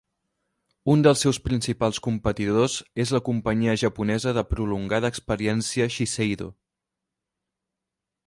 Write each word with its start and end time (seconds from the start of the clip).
Un 0.91 1.01
dels 1.07 1.19
seus 1.25 1.39
principals 1.47 1.99
competidors 2.07 2.77
és 3.03 3.11
la 3.15 3.21
companyia 3.27 3.75
japonesa 3.81 4.33
de 4.39 4.43
prolongada 4.53 5.11
experiència 5.15 5.89
Shiseido. 5.97 6.51